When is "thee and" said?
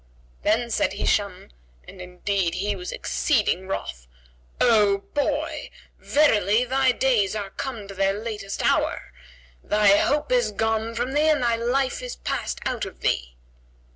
11.13-11.43